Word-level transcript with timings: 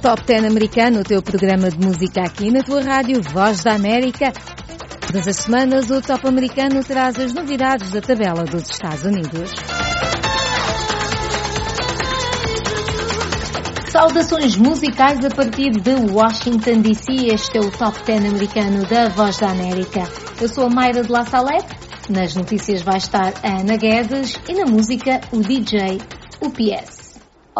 Top 0.00 0.22
10 0.24 0.44
americano, 0.44 1.00
o 1.00 1.04
teu 1.04 1.20
programa 1.20 1.70
de 1.70 1.84
música 1.84 2.22
aqui 2.22 2.52
na 2.52 2.62
tua 2.62 2.80
rádio 2.82 3.20
Voz 3.20 3.64
da 3.64 3.74
América. 3.74 4.32
Todas 5.04 5.26
as 5.26 5.36
semanas 5.36 5.90
o 5.90 6.00
Top 6.00 6.26
americano 6.28 6.84
traz 6.84 7.18
as 7.18 7.34
novidades 7.34 7.90
da 7.90 8.00
tabela 8.00 8.44
dos 8.44 8.70
Estados 8.70 9.02
Unidos. 9.04 9.50
Saudações 13.90 14.56
musicais 14.56 15.24
a 15.24 15.30
partir 15.30 15.72
de 15.72 15.94
Washington 16.12 16.80
DC. 16.80 17.26
Este 17.34 17.58
é 17.58 17.60
o 17.60 17.70
Top 17.72 17.98
10 18.04 18.24
americano 18.26 18.86
da 18.86 19.08
Voz 19.08 19.36
da 19.38 19.50
América. 19.50 20.04
Eu 20.40 20.48
sou 20.48 20.66
a 20.66 20.70
Mayra 20.70 21.02
de 21.02 21.10
La 21.10 21.24
Salette. 21.24 21.76
Nas 22.08 22.36
notícias 22.36 22.82
vai 22.82 22.98
estar 22.98 23.34
a 23.42 23.60
Ana 23.60 23.76
Guedes 23.76 24.38
e 24.48 24.54
na 24.54 24.64
música 24.64 25.20
o 25.32 25.40
DJ, 25.40 25.98
o 26.40 26.50
PS. 26.50 26.97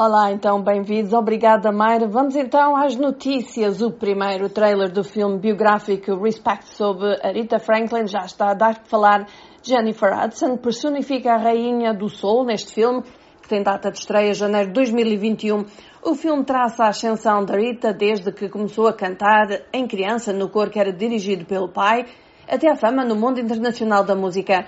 Olá, 0.00 0.30
então, 0.30 0.62
bem-vindos. 0.62 1.12
Obrigada, 1.12 1.72
Mayra. 1.72 2.06
Vamos 2.06 2.36
então 2.36 2.76
às 2.76 2.94
notícias. 2.94 3.82
O 3.82 3.90
primeiro 3.90 4.48
trailer 4.48 4.92
do 4.92 5.02
filme 5.02 5.40
biográfico 5.40 6.14
Respect 6.22 6.68
sobre 6.68 7.18
Aretha 7.20 7.58
Franklin 7.58 8.06
já 8.06 8.20
está 8.20 8.52
a 8.52 8.54
dar 8.54 8.78
que 8.78 8.88
falar. 8.88 9.26
Jennifer 9.60 10.16
Hudson 10.16 10.56
personifica 10.56 11.32
a 11.32 11.36
rainha 11.36 11.92
do 11.92 12.08
soul 12.08 12.44
neste 12.44 12.72
filme, 12.72 13.02
que 13.42 13.48
tem 13.48 13.60
data 13.60 13.90
de 13.90 13.98
estreia 13.98 14.32
janeiro 14.34 14.68
de 14.68 14.74
2021. 14.74 15.64
O 16.04 16.14
filme 16.14 16.44
traça 16.44 16.84
a 16.84 16.90
ascensão 16.90 17.44
da 17.44 17.56
Rita 17.56 17.92
desde 17.92 18.30
que 18.30 18.48
começou 18.48 18.86
a 18.86 18.92
cantar 18.92 19.48
em 19.72 19.84
criança 19.88 20.32
no 20.32 20.48
cor 20.48 20.70
que 20.70 20.78
era 20.78 20.92
dirigido 20.92 21.44
pelo 21.44 21.72
pai, 21.72 22.06
até 22.48 22.70
a 22.70 22.76
fama 22.76 23.04
no 23.04 23.16
mundo 23.16 23.40
internacional 23.40 24.04
da 24.04 24.14
música. 24.14 24.64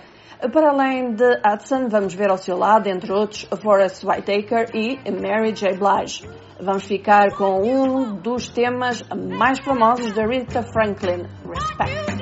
Para 0.49 0.71
além 0.71 1.13
de 1.13 1.39
Hudson, 1.47 1.89
vamos 1.89 2.15
ver 2.15 2.31
ao 2.31 2.39
seu 2.39 2.57
lado, 2.57 2.89
entre 2.89 3.13
outros, 3.13 3.47
Forrest 3.63 4.03
Whitaker 4.05 4.71
e 4.75 4.99
Mary 5.11 5.53
J. 5.53 5.77
Blige. 5.77 6.27
Vamos 6.59 6.87
ficar 6.87 7.35
com 7.37 7.61
um 7.61 8.17
dos 8.17 8.49
temas 8.49 9.03
mais 9.39 9.59
famosos 9.61 10.15
da 10.15 10.27
Rita 10.27 10.63
Franklin, 10.63 11.27
Respect. 11.47 12.20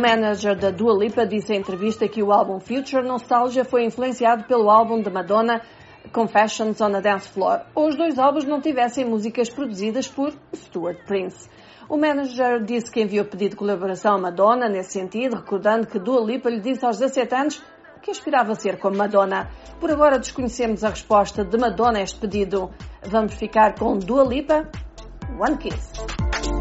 Manager 0.00 0.56
da 0.56 0.70
Dua 0.70 0.96
Lipa 0.96 1.26
disse 1.26 1.52
em 1.52 1.58
entrevista 1.58 2.08
que 2.08 2.22
o 2.22 2.32
álbum 2.32 2.58
Future 2.58 3.06
Nostalgia 3.06 3.64
foi 3.64 3.84
influenciado 3.84 4.44
pelo 4.44 4.70
álbum 4.70 5.02
de 5.02 5.10
Madonna 5.10 5.60
Confessions 6.12 6.80
on 6.80 6.96
a 6.96 7.00
Dance 7.00 7.28
Floor. 7.28 7.60
Os 7.74 7.96
dois 7.96 8.18
álbuns 8.18 8.44
não 8.44 8.60
tivessem 8.60 9.04
músicas 9.04 9.50
produzidas 9.50 10.08
por 10.08 10.32
Stuart 10.54 11.04
Prince. 11.06 11.48
O 11.88 11.98
manager 11.98 12.64
disse 12.64 12.90
que 12.90 13.02
enviou 13.02 13.26
pedido 13.26 13.50
de 13.50 13.56
colaboração 13.56 14.14
a 14.14 14.18
Madonna 14.18 14.68
nesse 14.68 14.92
sentido, 14.92 15.36
recordando 15.36 15.86
que 15.86 15.98
Dua 15.98 16.24
Lipa 16.24 16.48
lhe 16.48 16.60
disse 16.60 16.84
aos 16.84 16.98
17 16.98 17.34
anos 17.34 17.62
que 18.00 18.10
aspirava 18.10 18.52
a 18.52 18.54
ser 18.54 18.78
como 18.78 18.96
Madonna. 18.96 19.50
Por 19.78 19.90
agora 19.90 20.18
desconhecemos 20.18 20.82
a 20.82 20.88
resposta 20.88 21.44
de 21.44 21.58
Madonna 21.58 21.98
a 21.98 22.02
este 22.02 22.18
pedido. 22.18 22.70
Vamos 23.02 23.34
ficar 23.34 23.78
com 23.78 23.98
Dua 23.98 24.24
Lipa, 24.24 24.66
One 25.38 25.58
Kiss. 25.58 26.59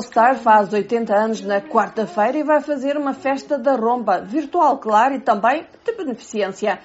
Starr 0.01 0.37
faz 0.37 0.73
80 0.73 1.15
anos 1.15 1.41
na 1.41 1.61
quarta-feira 1.61 2.39
e 2.39 2.43
vai 2.43 2.61
fazer 2.61 2.97
uma 2.97 3.13
festa 3.13 3.59
da 3.59 3.77
romba, 3.77 4.21
virtual, 4.21 4.79
claro, 4.79 5.15
e 5.15 5.21
também 5.21 5.67
de 5.85 5.93
beneficência. 5.93 6.79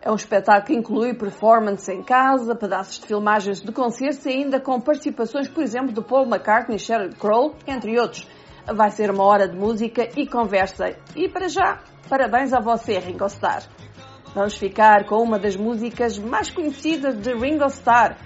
É 0.00 0.10
um 0.10 0.14
espetáculo 0.14 0.66
que 0.66 0.74
inclui 0.74 1.14
performance 1.14 1.90
em 1.90 2.02
casa, 2.02 2.54
pedaços 2.54 3.00
de 3.00 3.06
filmagens 3.06 3.60
de 3.60 3.72
concertos 3.72 4.26
e 4.26 4.30
ainda 4.30 4.60
com 4.60 4.78
participações, 4.80 5.48
por 5.48 5.62
exemplo, 5.62 5.92
de 5.92 6.02
Paul 6.02 6.26
McCartney 6.26 6.76
e 6.76 6.78
Sheryl 6.78 7.14
Crow, 7.16 7.54
entre 7.66 7.98
outros. 7.98 8.28
Vai 8.66 8.90
ser 8.90 9.10
uma 9.10 9.24
hora 9.24 9.48
de 9.48 9.56
música 9.56 10.08
e 10.16 10.26
conversa. 10.26 10.96
E 11.16 11.28
para 11.28 11.48
já, 11.48 11.80
parabéns 12.08 12.52
a 12.52 12.60
você, 12.60 12.98
Ringo 12.98 13.26
Starr. 13.26 13.62
Vamos 14.34 14.56
ficar 14.56 15.06
com 15.06 15.22
uma 15.22 15.38
das 15.38 15.56
músicas 15.56 16.18
mais 16.18 16.50
conhecidas 16.50 17.16
de 17.16 17.32
Ringo 17.34 17.66
Starr. 17.66 18.16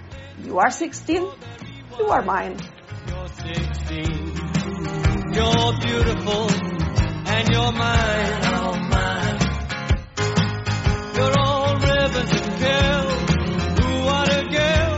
You 0.43 0.59
Are 0.59 0.69
16, 0.71 1.19
You 1.99 2.11
Are 2.11 2.25
Mine. 2.25 2.57
You're 5.31 5.73
beautiful 5.79 6.49
and 7.27 7.49
you're 7.49 7.71
mine. 7.71 8.19
You're 11.15 11.39
all 11.39 11.75
ribbons 11.75 12.31
and 12.31 12.57
pills. 12.59 13.19
Ooh, 13.79 14.05
what 14.05 14.27
a 14.33 14.43
girl. 14.49 14.88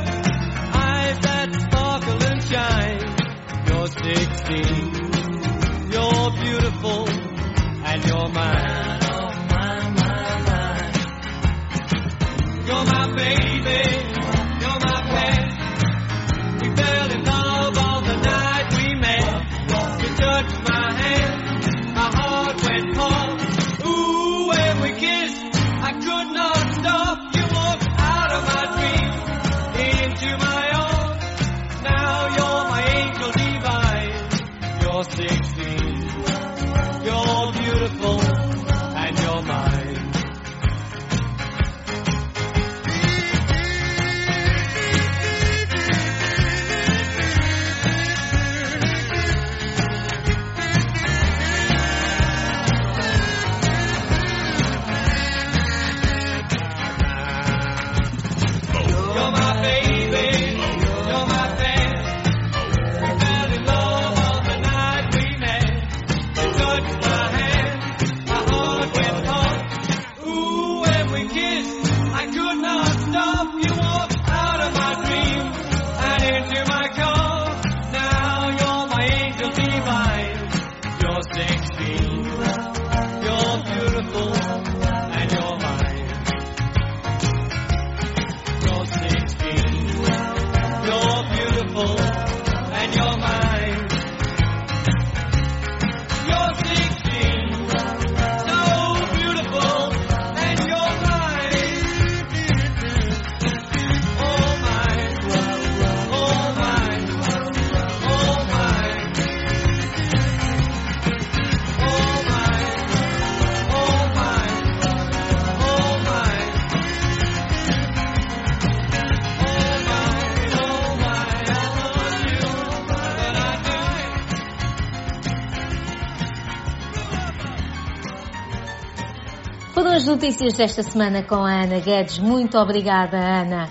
As 130.01 130.07
notícias 130.07 130.53
desta 130.53 130.81
semana 130.81 131.21
com 131.21 131.35
a 131.35 131.61
Ana 131.63 131.79
Guedes. 131.79 132.17
Muito 132.17 132.57
obrigada, 132.57 133.17
Ana. 133.17 133.69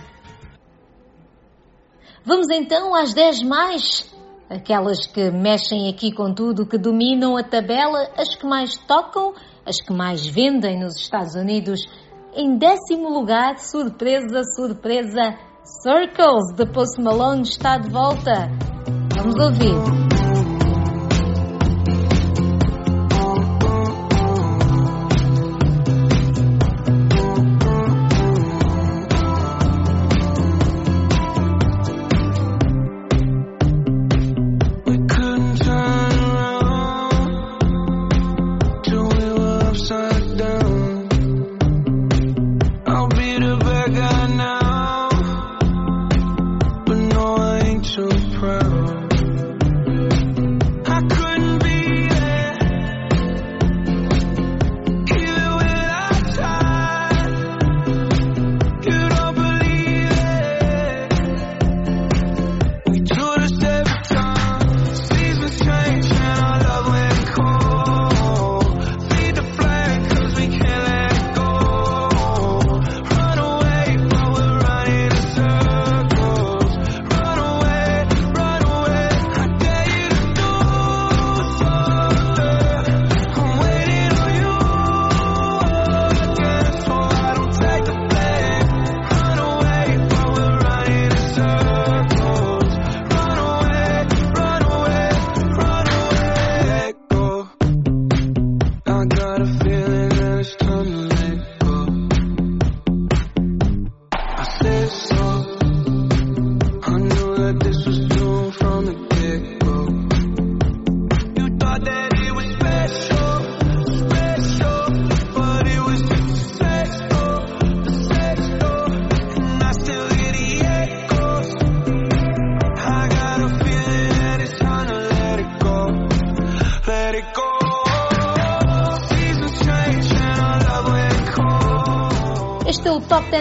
Vamos 2.25 2.49
então 2.51 2.95
às 2.95 3.13
10 3.13 3.43
mais. 3.43 4.15
Aquelas 4.49 5.09
que 5.09 5.29
mexem 5.33 5.89
aqui 5.89 6.13
com 6.13 6.33
tudo, 6.33 6.67
que 6.67 6.79
dominam 6.79 7.37
a 7.37 7.43
tabela, 7.43 8.09
as 8.17 8.37
que 8.37 8.47
mais 8.47 8.77
tocam, 8.77 9.35
as 9.67 9.81
que 9.81 9.93
mais 9.93 10.25
vendem 10.25 10.79
nos 10.79 11.01
Estados 11.01 11.35
Unidos. 11.35 11.81
Em 12.33 12.57
décimo 12.57 13.09
lugar, 13.09 13.59
surpresa, 13.59 14.43
surpresa, 14.55 15.37
Circles 15.83 16.55
de 16.55 16.65
Post 16.67 17.03
Malone 17.03 17.43
está 17.43 17.77
de 17.77 17.91
volta. 17.91 18.49
Vamos 19.17 19.35
ouvir. 19.35 20.10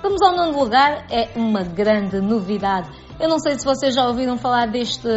Vamos 0.02 0.22
ao 0.22 0.34
nono 0.36 0.58
lugar, 0.58 1.06
é 1.12 1.30
uma 1.36 1.64
grande 1.64 2.20
novidade. 2.20 2.90
Eu 3.20 3.30
não 3.30 3.38
sei 3.38 3.60
se 3.60 3.66
vocês 3.66 3.94
já 3.94 4.08
ouviram 4.08 4.38
falar 4.38 4.66
deste 4.68 5.08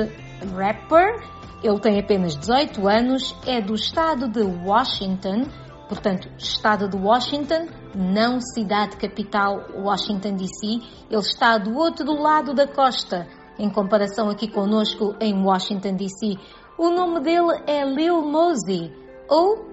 rapper. 0.55 1.23
Ele 1.63 1.79
tem 1.79 2.01
apenas 2.01 2.37
18 2.37 2.89
anos, 2.89 3.37
é 3.47 3.61
do 3.61 3.75
estado 3.75 4.29
de 4.29 4.43
Washington, 4.43 5.45
portanto, 5.89 6.29
estado 6.37 6.89
de 6.89 6.97
Washington, 6.97 7.69
não 7.95 8.41
cidade 8.41 8.97
capital 8.97 9.61
Washington 9.77 10.35
DC. 10.35 10.81
Ele 11.09 11.21
está 11.21 11.57
do 11.59 11.77
outro 11.77 12.21
lado 12.21 12.53
da 12.53 12.67
costa 12.67 13.29
em 13.59 13.71
comparação 13.71 14.29
aqui 14.29 14.49
conosco 14.49 15.15
em 15.21 15.35
Washington 15.43 15.95
DC. 15.95 16.37
O 16.79 16.91
nome 16.91 17.21
dele 17.21 17.63
é 17.67 17.85
Lil 17.85 18.23
Mosey, 18.23 18.93
ou, 19.29 19.65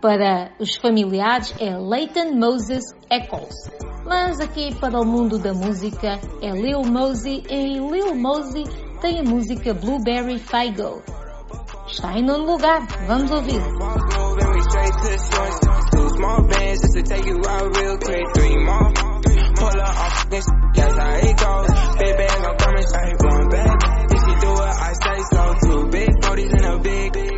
para 0.00 0.52
os 0.58 0.76
familiares, 0.76 1.54
é 1.60 1.76
Leighton 1.76 2.32
Moses 2.34 2.84
Eccles. 3.10 3.70
Mas 4.06 4.40
aqui 4.40 4.74
para 4.74 5.00
o 5.00 5.04
mundo 5.04 5.38
da 5.38 5.52
música 5.52 6.18
é 6.40 6.50
Lil 6.50 6.82
Mosey 6.82 7.42
e 7.48 7.78
Lil 7.78 8.14
Mosey 8.14 8.64
tem 9.00 9.20
a 9.20 9.22
música 9.22 9.74
Blueberry 9.74 10.38
Faygo. 10.38 11.02
Está 11.86 12.12
em 12.16 12.24
nono 12.24 12.44
lugar, 12.44 12.86
vamos 13.06 13.30
ouvir. 13.30 13.60
That's 20.74 20.96
how 20.98 21.16
it 21.16 21.36
goes. 21.36 21.98
Big 21.98 22.16
bag, 22.16 22.44
I'm 22.44 22.56
coming 22.56 22.82
straight, 22.82 23.16
one 23.20 23.48
bag. 23.48 23.78
If 24.10 24.18
she 24.20 24.32
do 24.40 24.52
it, 24.52 24.74
I 24.88 24.92
say 24.92 25.18
so. 25.30 25.54
Two 25.66 25.88
big 25.88 26.10
40s 26.10 26.58
in 26.58 26.64
a 26.64 26.78
big 26.78 27.29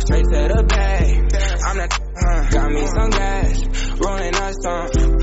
straight 0.00 0.24
to 0.24 0.48
the 0.48 0.62
bag. 0.64 1.36
I'm 1.64 1.76
not, 1.76 1.92
uh, 1.92 2.50
got 2.50 2.70
me 2.70 2.86
some 2.86 3.10
gas, 3.10 4.00
rolling 4.00 4.34
up 4.34 4.54
some 4.62 5.19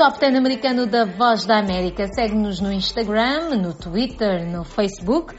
Top 0.00 0.18
10 0.18 0.34
americano 0.34 0.86
da 0.86 1.04
Voz 1.04 1.44
da 1.44 1.58
América. 1.58 2.06
Segue-nos 2.06 2.58
no 2.58 2.72
Instagram, 2.72 3.56
no 3.56 3.74
Twitter, 3.74 4.50
no 4.50 4.64
Facebook. 4.64 5.36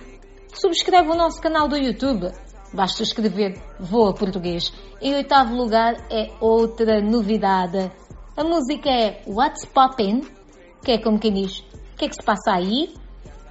Subscreve 0.54 1.10
o 1.10 1.16
nosso 1.16 1.42
canal 1.42 1.68
do 1.68 1.76
YouTube. 1.76 2.32
Basta 2.72 3.02
escrever 3.02 3.60
Voa 3.80 4.14
Português. 4.14 4.72
Em 5.02 5.16
oitavo 5.16 5.56
lugar 5.56 5.96
é 6.12 6.30
outra 6.40 7.02
novidade. 7.02 7.92
A 8.38 8.44
música 8.44 8.88
é 8.88 9.24
What's 9.26 9.66
Poppin', 9.66 10.22
que 10.86 10.92
é 10.92 11.00
como 11.00 11.18
quem 11.18 11.34
diz, 11.34 11.62
o 11.62 11.98
que 11.98 12.06
é 12.06 12.10
que 12.10 12.16
se 12.16 12.24
passa 12.24 12.52
aí? 12.52 12.94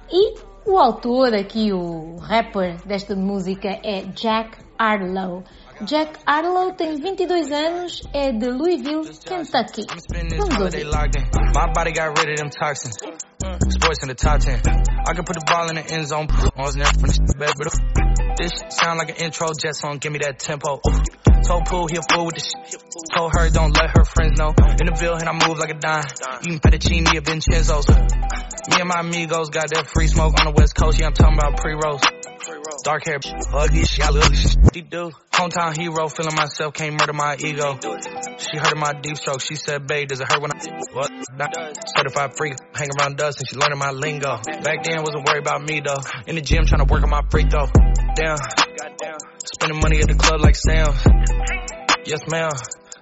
E 0.09 0.35
o 0.65 0.77
autor 0.77 1.33
aqui, 1.33 1.73
o 1.73 2.15
rapper 2.21 2.77
desta 2.87 3.17
música 3.17 3.67
é 3.83 4.03
Jack 4.15 4.59
Harlow. 4.79 5.43
Jack 5.85 6.19
Harlow 6.27 6.73
tem 6.73 6.99
22 6.99 7.51
anos, 7.51 8.01
é 8.13 8.31
de 8.31 8.51
Louisville, 8.51 9.01
Kentucky. 9.25 9.85
Vamos 10.37 10.61
ouvir. 10.61 10.85
My 10.85 11.73
body 11.73 11.91
got 11.91 12.17
rid 12.19 12.29
of 12.29 12.37
them 12.37 12.49
toxins. 12.49 12.93
Mm. 13.43 13.71
Sports 13.71 14.03
in 14.03 14.09
the 14.09 14.15
top 14.15 14.39
10. 14.39 14.61
I 15.07 15.13
can 15.13 15.23
put 15.25 15.33
the 15.33 15.43
ball 15.47 15.69
in 15.69 15.75
the 15.75 15.85
end 15.91 16.07
zone. 16.07 16.27
I 16.29 16.61
was 16.61 16.75
never 16.75 16.93
from 16.93 17.09
the 17.09 17.33
bed, 17.33 17.53
but 17.57 17.73
this 18.37 18.51
sound 18.69 18.99
like 18.99 19.09
an 19.09 19.25
intro 19.25 19.47
jet 19.57 19.75
song. 19.75 19.97
Give 19.97 20.11
me 20.11 20.19
that 20.19 20.37
tempo. 20.37 20.79
Told 21.47 21.65
Pooh 21.65 21.87
he 21.89 21.97
a 21.97 22.05
fool 22.13 22.25
with 22.25 22.35
the 22.35 22.45
shit. 22.45 22.77
Told 23.15 23.33
her 23.33 23.49
don't 23.49 23.75
let 23.75 23.89
her 23.97 24.05
friends 24.05 24.37
know. 24.37 24.53
In 24.79 24.85
the 24.85 24.95
Ville 24.95 25.17
and 25.17 25.27
I 25.27 25.33
move 25.33 25.57
like 25.57 25.71
a 25.71 25.79
dime. 25.81 26.05
Eating 26.45 26.59
fettuccine 26.59 27.09
at 27.09 27.25
Vincenzo's. 27.25 27.89
Me 27.89 28.77
and 28.77 28.87
my 28.87 29.01
amigos 29.01 29.49
got 29.49 29.69
that 29.73 29.89
free 29.89 30.07
smoke 30.07 30.37
on 30.39 30.45
the 30.45 30.53
west 30.53 30.75
coast. 30.75 30.99
Yeah, 30.99 31.07
I'm 31.07 31.13
talking 31.13 31.37
about 31.41 31.57
pre-rolls. 31.57 32.01
Dark 32.83 33.05
hair, 33.05 33.19
ugly 33.53 33.85
shit, 33.85 34.05
ugly 34.05 34.35
shit. 34.35 34.89
do. 34.89 35.11
Hometown 35.33 35.75
hero, 35.75 36.07
feeling 36.09 36.35
myself, 36.35 36.73
can't 36.73 36.99
murder 36.99 37.13
my 37.13 37.35
ego. 37.39 37.79
She 38.37 38.57
heard 38.57 38.73
of 38.73 38.77
my 38.77 38.93
deep 39.01 39.17
stroke, 39.17 39.41
she 39.41 39.55
said, 39.55 39.87
babe, 39.87 40.09
does 40.09 40.19
it 40.19 40.27
hurt 40.31 40.41
when 40.41 40.51
I, 40.51 40.59
what? 40.93 41.09
Certified 41.97 42.35
freak, 42.37 42.53
hang 42.73 42.89
around 42.99 43.17
dust 43.17 43.39
and 43.39 43.47
she 43.49 43.55
learning 43.55 43.79
my 43.79 43.91
lingo. 43.91 44.37
Back 44.63 44.83
then, 44.83 45.01
wasn't 45.01 45.25
worried 45.25 45.41
about 45.41 45.63
me 45.63 45.81
though. 45.83 46.01
In 46.27 46.35
the 46.35 46.41
gym, 46.41 46.65
trying 46.65 46.85
to 46.85 46.91
work 46.91 47.03
on 47.03 47.09
my 47.09 47.21
free 47.31 47.45
though. 47.49 47.67
Damn. 48.15 48.37
Spending 49.43 49.79
money 49.79 49.99
at 49.99 50.07
the 50.07 50.15
club 50.15 50.41
like 50.41 50.55
Sam. 50.55 50.93
Yes, 52.05 52.21
ma'am. 52.29 52.51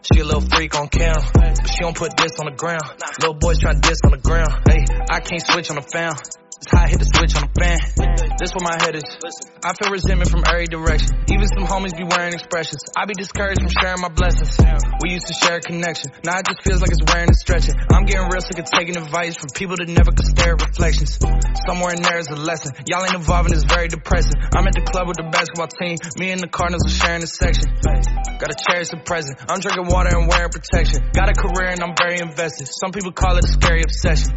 She 0.02 0.22
a 0.22 0.24
little 0.24 0.42
freak 0.42 0.76
on 0.76 0.88
cam, 0.88 1.16
but 1.34 1.70
she 1.70 1.80
don't 1.80 1.96
put 1.96 2.16
this 2.16 2.32
on 2.40 2.46
the 2.46 2.56
ground. 2.56 2.84
Little 3.20 3.36
boys 3.36 3.60
trying 3.60 3.82
to 3.82 3.90
diss 3.90 4.00
on 4.06 4.12
the 4.12 4.18
ground. 4.18 4.50
Hey, 4.68 4.86
I 5.10 5.20
can't 5.20 5.46
switch 5.46 5.70
on 5.70 5.76
the 5.76 5.82
fan. 5.82 6.14
It's 6.14 6.72
how 6.72 6.84
I 6.84 6.88
hit 6.88 7.00
the 7.00 7.06
switch 7.06 7.36
on 7.36 7.48
the 7.48 7.54
fan. 7.60 7.80
This 8.40 8.56
where 8.56 8.72
my 8.72 8.80
head 8.80 8.96
is. 8.96 9.04
I 9.68 9.76
feel 9.76 9.92
resentment 9.92 10.32
from 10.32 10.48
every 10.48 10.64
direction. 10.72 11.12
Even 11.28 11.44
some 11.52 11.68
homies 11.68 11.92
be 11.92 12.08
wearing 12.08 12.32
expressions. 12.32 12.80
I 12.96 13.04
be 13.04 13.12
discouraged 13.12 13.60
from 13.60 13.68
sharing 13.68 14.00
my 14.00 14.08
blessings. 14.08 14.56
We 15.04 15.12
used 15.12 15.28
to 15.28 15.36
share 15.36 15.60
a 15.60 15.60
connection. 15.60 16.16
Now 16.24 16.40
it 16.40 16.48
just 16.48 16.64
feels 16.64 16.80
like 16.80 16.88
it's 16.88 17.04
wearing 17.04 17.28
and 17.28 17.36
stretching. 17.36 17.76
I'm 17.92 18.08
getting 18.08 18.32
real 18.32 18.40
sick 18.40 18.56
of 18.64 18.72
taking 18.72 18.96
advice 18.96 19.36
from 19.36 19.52
people 19.52 19.76
that 19.76 19.92
never 19.92 20.16
could 20.16 20.24
stare 20.24 20.56
at 20.56 20.64
reflections. 20.64 21.20
Somewhere 21.68 21.92
in 21.92 22.00
there 22.00 22.16
is 22.16 22.32
a 22.32 22.40
lesson. 22.40 22.80
Y'all 22.88 23.04
ain't 23.04 23.12
involving 23.12 23.52
is 23.52 23.68
very 23.68 23.92
depressing. 23.92 24.40
I'm 24.56 24.64
at 24.64 24.72
the 24.72 24.88
club 24.88 25.12
with 25.12 25.20
the 25.20 25.28
basketball 25.28 25.68
team. 25.76 26.00
Me 26.16 26.32
and 26.32 26.40
the 26.40 26.48
Cardinals 26.48 26.88
are 26.88 26.96
sharing 26.96 27.24
a 27.24 27.28
section. 27.28 27.68
Gotta 28.40 28.56
cherish 28.56 28.88
the 28.88 29.04
present. 29.04 29.36
I'm 29.52 29.60
drinking 29.60 29.92
water 29.92 30.16
and 30.16 30.32
wearing 30.32 30.48
protection. 30.48 31.12
Got 31.12 31.28
a 31.28 31.36
career 31.36 31.76
and 31.76 31.84
I'm 31.84 31.92
very 31.92 32.24
invested. 32.24 32.72
Some 32.72 32.96
people 32.96 33.12
call 33.12 33.36
it 33.36 33.44
a 33.44 33.52
scary 33.52 33.84
obsession. 33.84 34.32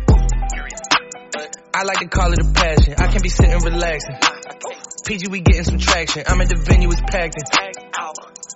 I 1.75 1.85
like 1.85 2.01
to 2.01 2.09
call 2.09 2.33
it 2.33 2.39
a 2.39 2.53
passion. 2.53 2.95
I 2.99 3.19
be 3.19 3.29
sitting 3.29 3.59
relaxing. 3.59 4.17
PG, 5.07 5.29
we 5.29 5.41
getting 5.41 5.65
some 5.65 5.79
traction. 5.79 6.23
I'm 6.27 6.41
at 6.41 6.49
the 6.49 6.61
venue, 6.69 6.91
it's 6.91 7.01
packed 7.01 7.37
in. 7.37 7.45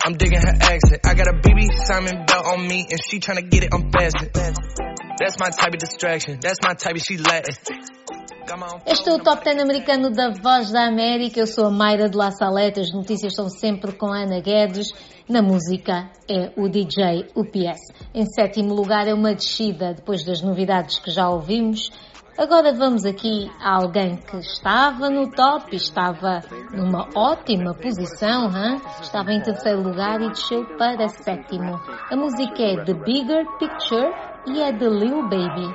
I'm 0.05 0.15
digging 0.15 0.41
her 0.41 0.55
accent. 0.61 1.01
I 1.05 1.15
got 1.15 1.27
a 1.27 1.33
BB 1.33 1.67
Simon 1.87 2.27
belt 2.27 2.47
on 2.47 2.69
me, 2.69 2.87
and 2.91 3.01
she 3.09 3.19
get 3.19 3.65
it. 3.65 3.71
That's 5.19 5.39
my 5.41 5.49
type 5.49 5.73
of 5.73 5.81
distraction. 5.81 6.39
That's 6.41 6.59
my 6.63 6.75
type 6.75 6.95
of 6.95 7.03
she 7.03 7.17
Latin. 7.17 7.57
Este 8.87 9.11
é 9.11 9.13
o 9.13 9.19
Top 9.19 9.43
10 9.43 9.61
americano 9.61 10.11
da 10.11 10.31
Voz 10.31 10.71
da 10.71 10.87
América. 10.87 11.41
Eu 11.41 11.49
sou 11.49 11.67
a 11.67 11.71
Mayra 11.71 12.09
de 12.09 12.17
La 12.17 12.31
Salete. 12.31 12.79
As 12.79 12.93
notícias 12.93 13.35
são 13.35 13.49
sempre 13.49 13.91
com 13.93 14.13
Ana 14.13 14.41
Guedes. 14.41 14.93
Na 15.29 15.43
música 15.43 16.09
é 16.31 16.53
o 16.57 16.69
DJ 16.69 17.27
UPS. 17.35 17.81
Em 18.15 18.25
sétimo 18.25 18.73
lugar 18.73 19.09
é 19.09 19.15
uma 19.15 19.35
descida 19.35 19.95
depois 19.95 20.25
das 20.25 20.43
novidades 20.43 21.01
que 21.01 21.11
já 21.11 21.29
ouvimos. 21.29 21.91
Agora 22.39 22.71
vamos 22.75 23.07
aqui 23.07 23.51
a 23.59 23.77
alguém 23.77 24.17
que 24.17 24.37
estava 24.37 25.09
no 25.09 25.31
top 25.31 25.75
estava 25.75 26.43
numa 26.71 27.09
ótima 27.15 27.73
posição, 27.73 28.51
hein? 28.55 28.79
estava 29.01 29.33
em 29.33 29.41
terceiro 29.41 29.83
lugar 29.83 30.21
e 30.21 30.29
desceu 30.29 30.67
para 30.77 31.09
sétimo. 31.09 31.81
A 32.11 32.15
música 32.15 32.63
é 32.63 32.85
The 32.85 32.93
Bigger 32.93 33.47
Picture 33.59 34.13
e 34.49 34.61
é 34.61 34.71
de 34.71 34.87
Lil 34.87 35.23
Baby. 35.23 35.75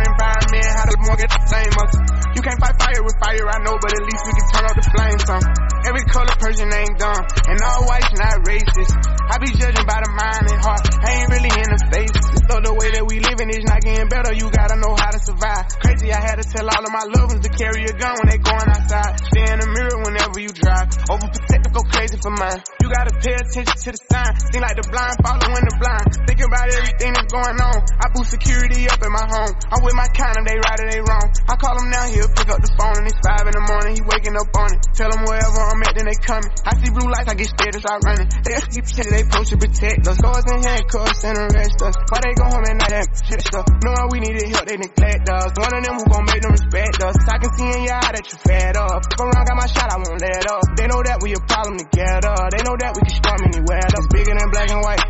How 0.01 0.89
the 0.89 0.97
more 1.05 1.13
get 1.13 1.29
the 1.29 1.41
same 1.45 1.73
us. 1.77 1.93
You 2.33 2.41
can't 2.41 2.57
fight 2.57 2.73
fire 2.79 3.01
with 3.05 3.17
fire, 3.21 3.45
I 3.45 3.59
know, 3.61 3.77
but 3.77 3.91
at 3.93 4.01
least 4.01 4.23
we 4.25 4.33
can 4.33 4.45
turn 4.49 4.63
off 4.65 4.77
the 4.79 4.87
flames 4.97 5.23
some. 5.29 5.45
Every 5.85 6.05
color 6.09 6.35
person 6.41 6.67
ain't 6.73 6.95
dumb, 6.97 7.21
and 7.21 7.57
all 7.61 7.85
whites 7.85 8.13
not 8.17 8.41
racist. 8.47 8.93
I 9.29 9.35
be 9.37 9.49
judging 9.53 9.85
by 9.85 9.99
the 10.01 10.11
mind 10.13 10.45
and 10.49 10.59
heart, 10.61 10.81
I 11.05 11.09
ain't 11.21 11.29
really 11.29 11.53
in 11.53 11.69
the 11.69 11.81
face. 11.93 12.17
So 12.49 12.53
the 12.65 12.73
way 12.73 12.89
that 12.97 13.05
we 13.05 13.21
living 13.21 13.49
is 13.53 13.61
not 13.67 13.81
getting 13.85 14.09
better, 14.09 14.33
you 14.33 14.49
gotta 14.49 14.77
know 14.81 14.93
how 14.97 15.11
to 15.13 15.19
survive. 15.21 15.69
Crazy, 15.85 16.09
I 16.09 16.21
had 16.21 16.41
to 16.41 16.45
tell 16.49 16.65
all 16.65 16.81
of 16.81 16.91
my 16.91 17.05
loved 17.05 17.37
ones 17.37 17.43
to 17.45 17.51
carry 17.53 17.85
a 17.85 17.93
gun 17.93 18.15
when 18.21 18.27
they 18.33 18.39
going 18.41 18.69
outside. 18.73 19.21
Stay 19.29 19.45
in 19.45 19.57
the 19.61 19.69
mirror 19.69 19.97
whenever 20.01 20.37
you 20.41 20.49
drive. 20.49 20.89
Overprotective, 21.13 21.71
go 21.77 21.83
crazy 21.93 22.17
for 22.17 22.33
mine. 22.33 22.59
Gotta 22.91 23.15
pay 23.23 23.35
attention 23.39 23.71
to 23.71 23.89
the 23.95 24.01
sign. 24.11 24.31
Seem 24.51 24.61
like 24.61 24.75
the 24.75 24.83
blind 24.91 25.15
following 25.23 25.63
the 25.63 25.75
blind. 25.79 26.11
Thinking 26.27 26.47
about 26.51 26.67
everything 26.75 27.11
that's 27.15 27.31
going 27.31 27.55
on. 27.55 27.77
I 28.03 28.05
boost 28.11 28.35
security 28.35 28.83
up 28.91 28.99
in 28.99 29.11
my 29.15 29.23
home. 29.31 29.53
I'm 29.71 29.79
with 29.79 29.95
my 29.95 30.11
kind 30.11 30.35
of 30.35 30.43
they 30.43 30.59
right 30.59 30.75
or 30.75 30.87
they 30.91 30.99
wrong. 30.99 31.27
I 31.47 31.55
call 31.55 31.79
him 31.79 31.87
now, 31.87 32.03
he'll 32.11 32.27
pick 32.35 32.51
up 32.51 32.59
the 32.59 32.71
phone 32.75 32.99
and 32.99 33.07
it's 33.07 33.15
five 33.23 33.47
in 33.47 33.55
the 33.55 33.63
morning. 33.63 33.95
He 33.95 34.03
waking 34.03 34.35
up 34.35 34.51
on 34.59 34.75
it. 34.75 34.79
Tell 34.91 35.07
him 35.07 35.23
wherever 35.23 35.61
I'm 35.71 35.79
at, 35.87 35.95
then 35.95 36.11
they 36.11 36.19
coming. 36.19 36.51
I 36.67 36.71
see 36.83 36.91
blue 36.91 37.07
lights, 37.07 37.31
I 37.31 37.35
get 37.39 37.47
scared 37.47 37.79
and 37.79 37.83
start 37.83 38.03
running. 38.03 38.27
They 38.43 38.59
keep 38.59 38.85
shit, 38.91 39.07
they 39.07 39.23
post 39.23 39.55
to 39.55 39.57
protect 39.57 40.03
us. 40.11 40.17
Guards 40.19 40.47
and 40.51 40.59
handcuffs 40.59 41.23
and 41.23 41.35
arrest 41.47 41.79
us. 41.79 41.95
Why 42.11 42.19
they 42.19 42.35
go 42.35 42.45
home 42.51 42.65
and 42.67 42.75
not 42.75 42.91
that 42.91 43.07
shit 43.23 43.39
stuff? 43.39 43.71
Knowing 43.87 44.07
we 44.11 44.19
needed 44.19 44.51
help, 44.51 44.67
they 44.67 44.75
neglect 44.75 45.31
us. 45.31 45.55
One 45.55 45.71
of 45.71 45.79
them 45.79 45.95
who 45.95 46.05
gon' 46.11 46.27
make 46.27 46.43
them 46.43 46.51
respect 46.59 46.99
us. 47.07 47.15
I 47.23 47.39
can 47.39 47.51
see 47.55 47.71
in 47.71 47.87
your 47.87 47.95
eye 47.95 48.11
that 48.19 48.25
you 48.27 48.37
fed 48.43 48.75
up. 48.75 48.99
Go 49.15 49.31
around, 49.31 49.47
got 49.47 49.55
my 49.55 49.69
shot, 49.71 49.87
I 49.87 49.95
won't 49.95 50.19
let 50.19 50.43
up. 50.43 50.65
They 50.75 50.91
know 50.91 50.99
that 51.07 51.23
we 51.23 51.31
a 51.31 51.41
problem 51.47 51.79
together. 51.79 52.35
They 52.51 52.61
know 52.67 52.75
that 52.81 52.91
we 52.97 53.01
can 53.05 53.15
storm 53.15 53.41
anywhere. 53.45 53.85
That's 53.85 54.09
bigger 54.09 54.33
than 54.33 54.49
black 54.49 54.69
and 54.73 54.81
white. 54.81 55.05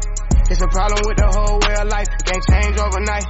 It's 0.51 0.59
a 0.59 0.67
problem 0.67 1.01
with 1.07 1.17
the 1.17 1.29
whole 1.31 1.57
way 1.63 1.75
of 1.79 1.87
life. 1.87 2.11
It 2.11 2.23
can't 2.27 2.45
change 2.51 2.75
overnight. 2.75 3.27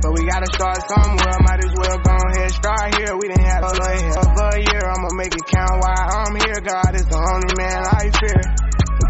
But 0.00 0.16
we 0.16 0.24
gotta 0.24 0.48
start 0.56 0.80
somewhere, 0.88 1.36
might 1.44 1.60
as 1.60 1.72
well 1.76 1.98
go 2.00 2.16
ahead, 2.32 2.48
start 2.56 2.88
here. 2.96 3.12
We 3.20 3.28
didn't 3.28 3.44
have 3.44 3.60
a 3.60 3.72
hell 3.76 4.24
of 4.24 4.32
a 4.32 4.50
year, 4.56 4.80
I'ma 4.80 5.12
make 5.12 5.36
it 5.36 5.44
count 5.44 5.76
while 5.76 6.08
I'm 6.24 6.32
here. 6.40 6.56
God 6.64 6.92
is 6.96 7.04
the 7.04 7.20
only 7.20 7.52
man 7.60 7.84
I 7.84 8.08
fear. 8.16 8.40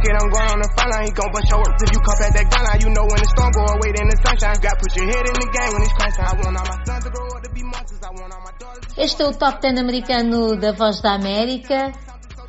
Kid, 0.00 0.16
I'm 0.16 0.32
going 0.32 0.48
on 0.48 0.60
the 0.64 0.70
front 0.72 0.90
line, 0.96 1.04
he 1.04 1.12
gon' 1.12 1.28
bust 1.28 1.44
your 1.52 1.60
work 1.60 1.76
if 1.76 1.92
you 1.92 2.00
come 2.00 2.20
at 2.24 2.32
that 2.32 2.46
gun 2.48 2.64
line. 2.64 2.80
You 2.80 2.88
know 2.88 3.04
when 3.04 3.20
the 3.20 3.28
storm 3.36 3.52
go 3.52 3.68
away, 3.68 3.92
then 3.92 4.08
the 4.08 4.16
sunshine. 4.24 4.56
Got 4.64 4.80
put 4.80 4.96
your 4.96 5.06
head 5.12 5.24
in 5.28 5.36
the 5.36 5.48
game 5.52 5.70
when 5.76 5.82
it's 5.84 5.92
crunch. 5.92 6.16
I 6.16 6.32
want 6.40 6.56
all 6.56 6.66
my 6.72 6.78
sons 6.88 7.04
to 7.04 7.10
grow 7.12 7.28
up 7.28 7.42
to 7.44 7.50
be 7.52 7.62
monsters. 7.68 8.00
I 8.00 8.10
want 8.16 8.32
all 8.32 8.40
my 8.40 8.54
daughters. 8.56 8.88
Este 8.96 9.20
é 9.22 9.26
o 9.28 9.32
Top 9.36 9.60
10 9.60 9.76
americano 9.78 10.56
da 10.56 10.72
Voz 10.72 11.02
da 11.02 11.12
América. 11.20 11.92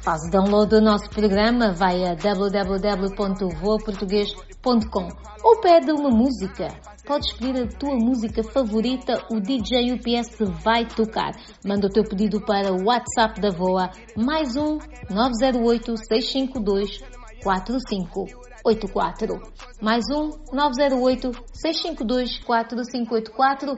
Faz 0.02 0.28
o 0.28 0.32
download 0.32 0.72
do 0.72 0.82
nosso 0.82 1.08
programa, 1.12 1.74
vai 1.74 2.04
a 2.04 2.16
www.voaportugues.com 2.16 5.08
ou 5.44 5.62
pede 5.62 5.92
uma 5.92 6.10
música. 6.10 6.70
Podes 7.06 7.32
pedir 7.34 7.62
a 7.62 7.68
tua 7.68 7.96
música 7.96 8.42
favorita, 8.44 9.24
o 9.32 9.40
DJ 9.40 9.94
UPS 9.94 10.40
vai 10.64 10.88
tocar. 10.88 11.34
Manda 11.64 11.86
o 11.86 11.90
teu 11.90 12.04
pedido 12.04 12.44
para 12.44 12.74
o 12.74 12.86
WhatsApp 12.86 13.40
da 13.40 13.52
Voa, 13.52 13.92
mais 14.18 14.56
um 14.56 14.80
908 15.12 15.96
652 15.98 16.98
4584. 17.44 19.40
Mais 19.80 20.10
um 20.10 20.32
908 20.52 21.32
652 21.54 22.40
4584. 22.40 23.78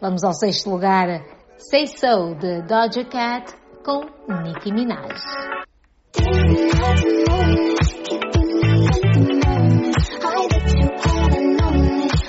Vamos 0.00 0.24
ao 0.24 0.32
sexto 0.32 0.68
lugar. 0.68 1.24
Say 1.58 1.86
So, 1.86 2.34
de 2.34 2.62
Doja 2.62 3.04
Cat, 3.04 3.61
com 3.82 4.06
Nicki 4.44 4.72
Minaj. 4.72 5.10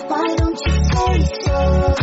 Why 0.10 0.36
don't 0.36 0.60
you 0.66 0.76
say 0.92 1.16
so? 1.44 1.94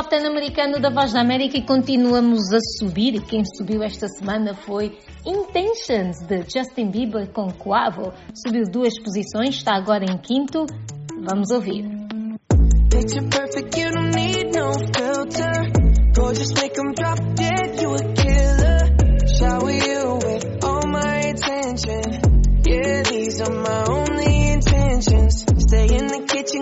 Top 0.00 0.08
10 0.08 0.24
americano 0.24 0.80
da 0.80 0.88
Voz 0.88 1.12
da 1.12 1.20
América 1.20 1.58
e 1.58 1.62
continuamos 1.62 2.50
a 2.54 2.58
subir. 2.78 3.20
Quem 3.26 3.44
subiu 3.44 3.82
esta 3.82 4.08
semana 4.08 4.54
foi 4.54 4.98
Intentions, 5.26 6.20
de 6.26 6.40
Justin 6.40 6.90
Bieber 6.90 7.30
com 7.30 7.52
Quavo. 7.52 8.10
Subiu 8.34 8.62
duas 8.72 8.98
posições, 8.98 9.56
está 9.56 9.74
agora 9.76 10.06
em 10.10 10.16
quinto. 10.16 10.64
Vamos 11.22 11.50
ouvir. 11.50 11.84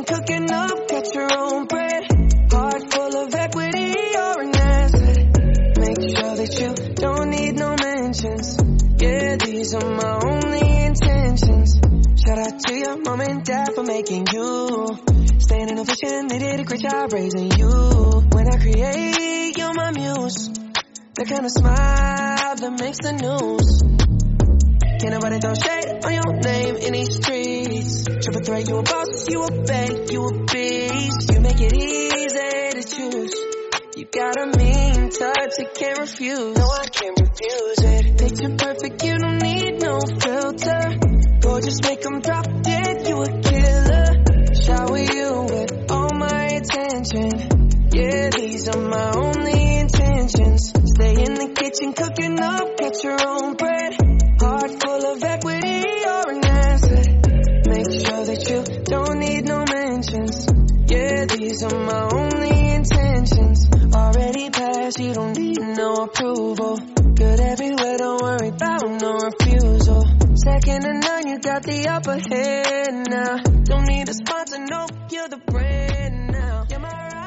Cooking 0.09 0.51
up, 0.53 0.89
get 0.89 1.15
your 1.15 1.29
own 1.39 1.67
Yeah, 8.21 9.37
these 9.37 9.75
are 9.75 9.91
my 9.95 10.19
only 10.27 10.85
intentions. 10.87 11.79
Shout 12.19 12.39
out 12.39 12.59
to 12.67 12.75
your 12.75 12.97
mom 13.01 13.21
and 13.21 13.45
dad 13.45 13.69
for 13.77 13.85
making 13.85 14.27
you. 14.33 14.89
Staying 15.39 15.69
in 15.69 15.79
a 15.79 15.85
vision, 15.85 16.27
they 16.27 16.41
did 16.41 16.59
a 16.59 16.65
great 16.65 16.81
job 16.81 17.13
raising 17.13 17.53
you. 17.53 17.69
When 18.33 18.49
I 18.49 18.57
create, 18.59 19.57
you're 19.57 19.73
my 19.73 19.93
muse. 19.93 20.49
The 21.15 21.27
kind 21.29 21.45
of 21.45 21.53
smile 21.53 22.57
that 22.57 22.77
makes 22.81 22.99
the 22.99 23.13
news. 23.13 23.83
Can't 24.99 25.15
nobody 25.15 25.39
throw 25.39 25.55
shade 25.55 26.05
on 26.05 26.13
your 26.13 26.41
name 26.43 26.77
in 26.77 26.93
these 26.95 27.15
streets. 27.15 28.05
Triple 28.05 28.43
threat, 28.43 28.69
you 28.69 28.79
a 28.79 28.83
boss, 28.83 29.29
you 29.31 29.45
a 29.45 29.63
bank, 29.63 30.11
you 30.11 30.27
a 30.27 30.45
beast. 30.45 31.31
You 31.33 31.41
make 31.41 31.61
it 31.61 31.73
easy 31.73 32.08
got 34.13 34.37
a 34.41 34.47
mean 34.59 35.11
touch, 35.11 35.59
you 35.59 35.67
can't 35.75 35.99
refuse. 35.99 36.57
No, 36.57 36.67
I 36.71 36.87
can't 36.87 37.19
refuse 37.21 37.79
it. 37.79 38.19
Picture 38.19 38.55
perfect, 38.57 39.05
you 39.05 39.19
don't 39.19 39.39
need 39.39 39.81
no 39.83 39.99
filter. 40.21 40.99
Gorgeous, 41.41 41.81
make 41.83 42.05
'em 42.07 42.21
drop 42.21 42.47
dead, 42.63 43.07
you 43.09 43.23
a 43.23 43.41
killer. 43.43 44.07
Shower 44.55 44.99
you 44.99 45.31
with 45.53 45.91
all 45.91 46.11
my 46.15 46.45
attention. 46.61 47.31
Yeah, 47.93 48.31
these 48.31 48.69
are 48.69 48.81
my 48.81 49.11
only 49.13 49.79
intentions. 49.79 50.73
Stay 50.95 51.15
in 51.27 51.35
the 51.35 51.49
kitchen, 51.55 51.93
cooking 51.93 52.39
up, 52.41 52.77
get 52.77 53.03
your 53.05 53.19
own 53.27 53.55
bread. 53.55 53.93
Heart 54.41 54.83
full 54.83 55.05
of 55.13 55.23
equity, 55.23 55.85
you're 56.05 56.31
an 56.31 56.47
asset. 56.47 57.07
Make 57.67 57.91
sure 57.93 58.25
that 58.25 58.41
you 58.49 58.63
don't 58.85 59.19
need 59.19 59.45
no 59.47 59.65
mentions. 59.73 60.47
Yeah, 60.87 61.27
these 61.27 61.63
are 61.65 61.79
my 61.79 62.09
only 62.13 62.38
intentions. 62.38 62.38
Already 62.38 62.38
passed, 62.38 62.38
you 64.99 65.15
don't 65.15 65.37
need 65.39 65.61
no 65.61 66.05
approval. 66.05 66.77
Good 67.15 67.41
everywhere, 67.41 67.99
don't 67.99 68.21
worry 68.21 68.49
about 68.49 68.83
no 69.01 69.13
refusal. 69.13 70.05
Second 70.35 70.83
to 70.83 70.93
none, 70.95 71.29
you 71.29 71.39
got 71.39 71.63
the 71.63 71.87
upper 71.89 72.19
hand 72.19 73.07
now. 73.09 73.37
Don't 73.65 73.87
need 73.87 74.09
a 74.09 74.15
sponsor, 74.15 74.59
no, 74.59 74.87
you're 75.11 75.29
the 75.29 75.41
brand 75.47 76.33
now. 76.33 76.67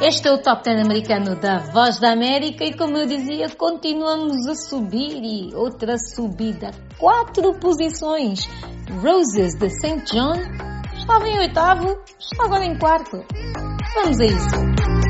Este 0.01 0.27
é 0.27 0.31
o 0.31 0.41
Top 0.41 0.63
10 0.63 0.81
americano 0.81 1.39
da 1.39 1.59
Voz 1.59 1.99
da 1.99 2.11
América 2.11 2.63
e, 2.63 2.75
como 2.75 2.97
eu 2.97 3.05
dizia, 3.05 3.47
continuamos 3.49 4.47
a 4.47 4.55
subir 4.55 5.21
e 5.21 5.53
outra 5.53 5.95
subida. 5.97 6.71
Quatro 6.97 7.53
posições. 7.59 8.49
Roses 9.01 9.53
de 9.53 9.69
St. 9.69 10.03
John 10.11 10.33
estava 10.97 11.27
em 11.27 11.37
oitavo, 11.37 12.01
está 12.19 12.45
agora 12.45 12.65
em 12.65 12.77
quarto. 12.79 13.23
Vamos 13.93 14.19
a 14.19 14.25
isso. 14.25 15.00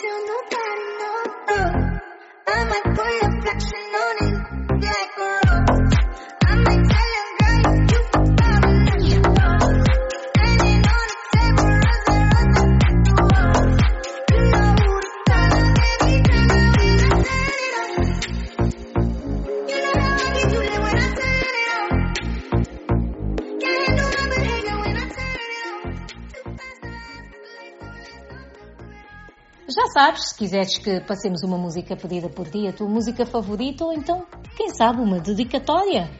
to 0.00 0.12
no 0.28 0.38
pan 0.50 0.78
no. 1.00 2.00
I'm 2.48 2.72
a 2.72 2.94
boy. 2.96 3.25
Sabes, 29.96 30.28
se 30.28 30.36
quiseres 30.36 30.76
que 30.76 31.00
passemos 31.00 31.42
uma 31.42 31.56
música 31.56 31.96
pedida 31.96 32.28
por 32.28 32.46
ti, 32.50 32.68
a 32.68 32.72
tua 32.72 32.86
música 32.86 33.24
favorita, 33.24 33.82
ou 33.82 33.94
então, 33.94 34.26
quem 34.54 34.68
sabe, 34.68 35.00
uma 35.00 35.18
dedicatória. 35.18 36.10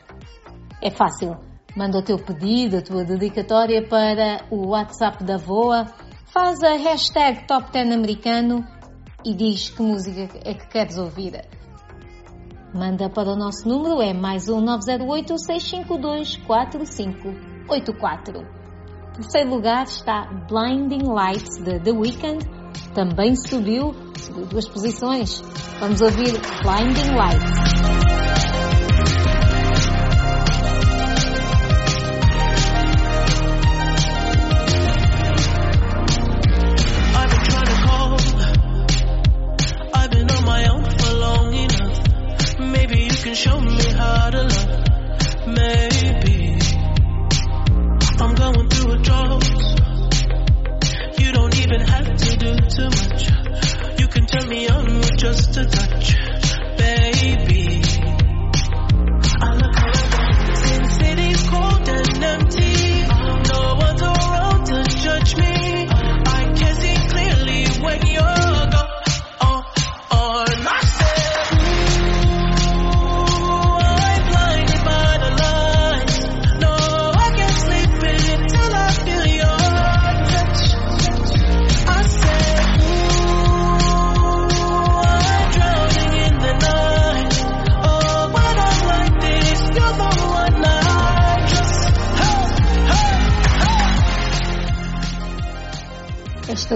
É 0.80 0.90
fácil. 0.90 1.36
Manda 1.76 1.98
o 1.98 2.02
teu 2.02 2.16
pedido, 2.16 2.78
a 2.78 2.82
tua 2.82 3.04
dedicatória 3.04 3.86
para 3.86 4.46
o 4.50 4.68
WhatsApp 4.68 5.22
da 5.22 5.36
VOA, 5.36 5.84
faz 6.24 6.62
a 6.62 6.72
hashtag 6.72 7.46
Top 7.46 7.70
10 7.70 7.92
americano 7.92 8.64
e 9.22 9.34
diz 9.34 9.68
que 9.68 9.82
música 9.82 10.26
é 10.42 10.54
que 10.54 10.66
queres 10.68 10.96
ouvir. 10.96 11.46
Manda 12.72 13.10
para 13.10 13.28
o 13.28 13.36
nosso 13.36 13.68
número, 13.68 14.00
é 14.00 14.14
mais 14.14 14.48
um 14.48 14.62
908 14.62 15.38
652 15.38 16.36
4584. 16.46 18.40
Em 18.40 19.20
terceiro 19.20 19.50
lugar 19.50 19.84
está 19.84 20.24
Blinding 20.48 21.06
Lights 21.06 21.58
de 21.62 21.78
The 21.78 21.92
Weeknd. 21.92 22.55
Também 22.96 23.37
subiu, 23.37 23.94
subiu 24.18 24.46
duas 24.46 24.66
posições. 24.66 25.42
Vamos 25.78 26.00
ouvir 26.00 26.32
Blinding 26.62 27.14
Lights. 27.14 28.15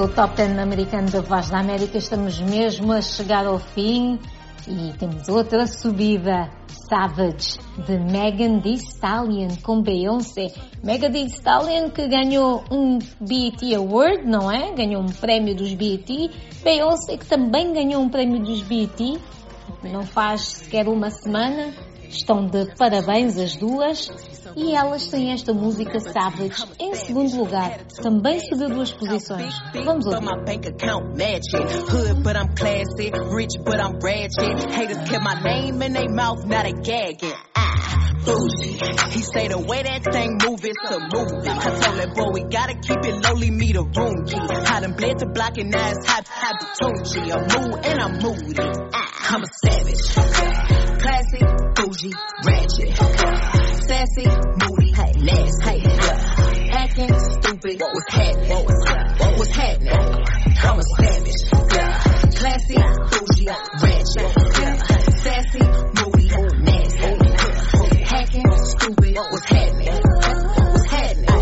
O 0.01 0.09
Top 0.09 0.35
10 0.35 0.59
americano 0.59 1.11
da 1.11 1.21
Voz 1.21 1.51
da 1.51 1.59
América. 1.59 1.99
Estamos 1.99 2.41
mesmo 2.41 2.91
a 2.91 3.03
chegar 3.03 3.45
ao 3.45 3.59
fim 3.59 4.19
e 4.67 4.95
temos 4.97 5.29
outra 5.29 5.67
subida. 5.67 6.51
Savage, 6.89 7.59
de 7.87 7.99
Megan 7.99 8.61
Thee 8.61 8.77
Stallion 8.77 9.57
com 9.63 9.83
Beyoncé. 9.83 10.55
Megan 10.83 11.11
Thee 11.11 11.27
Stallion 11.27 11.91
que 11.91 12.09
ganhou 12.09 12.65
um 12.71 12.99
BET 13.21 13.75
Award, 13.75 14.25
não 14.25 14.51
é? 14.51 14.73
Ganhou 14.73 15.03
um 15.03 15.13
prémio 15.13 15.55
dos 15.55 15.75
BET. 15.75 16.31
Beyoncé 16.65 17.19
que 17.19 17.27
também 17.27 17.71
ganhou 17.71 18.01
um 18.01 18.09
prémio 18.09 18.43
dos 18.43 18.63
BET. 18.63 19.21
Não 19.85 20.03
faz 20.03 20.41
sequer 20.47 20.89
uma 20.89 21.11
semana. 21.11 21.75
Estão 22.11 22.47
de 22.47 22.67
parabéns 22.77 23.39
as 23.39 23.55
duas. 23.55 24.11
E 24.57 24.75
elas 24.75 25.07
têm 25.07 25.33
esta 25.33 25.55
música 25.55 26.01
Savage 26.01 26.67
em 26.79 26.93
segundo 26.95 27.37
lugar. 27.37 27.79
Também 28.03 28.41
subiu 28.41 28.69
duas 28.69 28.93
posições. 28.93 29.55
Vamos 29.85 30.07
ouvir. 30.07 30.19
Ah, 37.55 37.71
bougie. 38.25 38.81
He 39.13 39.23
say 39.23 39.49
the 39.49 39.59
way 39.59 39.83
that 39.83 40.03
thing 40.13 40.37
move 40.45 40.65
is 40.65 40.77
a 40.91 40.99
movie. 40.99 41.49
I 41.49 41.81
told 41.81 41.97
that 41.97 42.15
boy 42.15 42.31
we 42.33 42.43
gotta 42.43 42.75
keep 42.75 43.05
it 43.05 43.23
lowly, 43.25 43.51
room 43.51 44.25
key. 44.27 44.41
Bled 44.97 45.19
block 45.33 45.57
and 45.59 45.71
now 45.71 45.91
it's 45.91 46.07
hot, 46.09 46.27
hot. 46.27 46.57
I'm 46.83 47.41
mood 47.41 47.87
and 47.87 48.01
I'm 48.01 48.19
moody. 48.19 48.57
Ah, 48.93 49.35
I'm 49.35 49.43
a 49.43 49.47
savage. 49.65 50.70
Classy, 51.11 51.43
bougie, 51.75 52.15
ratchet. 52.47 52.95
Sassy, 53.89 54.27
moody, 54.63 54.95
nasty. 55.19 55.83
Yeah. 55.83 56.71
Acting 56.71 57.11
stupid. 57.19 57.81
What 57.81 57.93
was 57.93 58.05
happening? 58.11 58.49
What 58.49 58.65
was, 58.65 58.79
what 59.19 59.39
was 59.41 59.51
happening? 59.51 59.91
I'm 59.91 60.79
a 60.79 60.83
savage. 60.83 61.43
Yeah. 61.75 61.99
Classy, 62.39 62.79
bougie, 63.11 63.51
ratchet. 63.83 64.31
Sassy, 65.19 65.63
moody, 65.99 66.31
oh, 66.31 66.47
nasty. 66.63 67.03
Oh, 67.03 67.19
yeah. 67.91 68.07
Hacking, 68.07 68.51
stupid. 68.55 69.13
What 69.17 69.33
was 69.33 69.45
happening? 69.47 69.91
What 69.91 70.73
was 70.73 70.87
happening? 70.87 71.41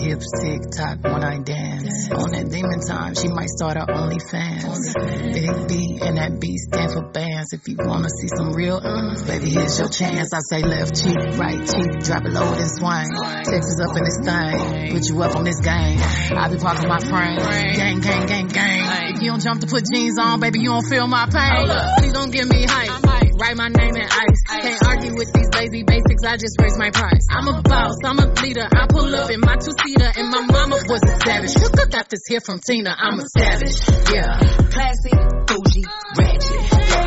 Hips 0.00 0.30
tick 0.40 0.62
tock 0.74 0.98
when 1.04 1.22
I 1.22 1.38
dance. 1.44 2.10
On 2.12 2.30
that 2.32 2.49
demon 2.60 2.80
time, 2.80 3.14
she 3.14 3.28
might 3.28 3.48
start 3.48 3.76
her 3.76 3.86
OnlyFans. 3.86 4.92
Big 5.32 5.68
B 5.68 5.98
and 6.02 6.16
that 6.16 6.38
B 6.40 6.56
stand 6.58 6.92
for 6.92 7.08
bands. 7.08 7.52
If 7.52 7.66
you 7.68 7.76
wanna 7.78 8.08
see 8.08 8.28
some 8.36 8.52
real, 8.52 8.76
uh, 8.76 9.16
baby, 9.24 9.50
here's 9.50 9.78
your 9.78 9.88
chance. 9.88 10.32
I 10.32 10.40
say 10.44 10.62
left 10.62 10.94
cheek, 11.00 11.16
right 11.38 11.60
cheek, 11.60 11.90
drop 12.04 12.24
it 12.24 12.32
low 12.32 12.52
and 12.52 12.70
swing. 12.70 13.08
Texas 13.48 13.80
up 13.80 13.96
in 13.96 14.04
this 14.04 14.20
thing, 14.20 14.92
put 14.92 15.04
you 15.08 15.22
up 15.22 15.36
on 15.36 15.44
this 15.44 15.60
game. 15.60 15.98
I 16.36 16.48
be 16.48 16.58
parking 16.58 16.88
my 16.88 17.00
frame, 17.00 17.40
gang, 17.76 18.00
gang, 18.00 18.26
gang, 18.26 18.48
gang. 18.48 19.14
If 19.16 19.22
you 19.22 19.30
don't 19.30 19.40
jump 19.40 19.60
to 19.60 19.66
put 19.66 19.84
jeans 19.92 20.18
on, 20.18 20.40
baby, 20.40 20.60
you 20.60 20.68
don't 20.68 20.86
feel 20.86 21.06
my 21.06 21.26
pain. 21.26 21.68
Please 21.98 22.12
don't 22.12 22.30
give 22.30 22.48
me 22.48 22.64
hype. 22.68 23.20
Write 23.40 23.56
my 23.56 23.68
name 23.68 23.96
in 23.96 24.04
ice. 24.04 24.40
Can't 24.60 24.86
argue 24.86 25.16
with 25.16 25.32
these 25.32 25.48
lazy 25.56 25.82
basics. 25.82 26.22
I 26.28 26.36
just 26.36 26.60
raise 26.60 26.76
my 26.76 26.90
price. 26.90 27.24
I'm 27.30 27.48
a 27.48 27.62
boss. 27.62 27.96
I'm 28.04 28.18
a 28.18 28.28
leader. 28.42 28.68
I 28.68 28.86
pull 28.86 29.14
up 29.14 29.30
in 29.30 29.40
my 29.40 29.56
two 29.56 29.72
seater, 29.80 30.12
and 30.12 30.28
my 30.28 30.44
mama 30.44 30.76
was 30.84 31.00
a 31.08 31.20
savage. 31.24 31.56
I 31.56 31.86
got 31.88 32.10
this 32.10 32.20
here 32.28 32.40
from 32.50 32.58
Tina. 32.66 32.96
I'm 32.98 33.20
a 33.20 33.26
savage. 33.38 33.78
Yeah. 34.10 34.34
Classy, 34.74 35.14
bougie, 35.46 35.86
ratchet. 36.18 36.62
Yeah. 36.90 37.06